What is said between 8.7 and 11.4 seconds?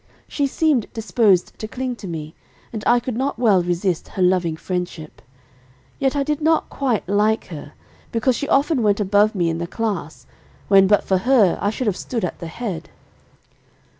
went above me in the class, when, but for